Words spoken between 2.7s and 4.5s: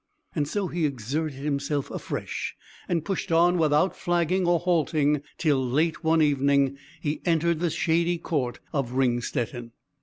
and pushed on, without flagging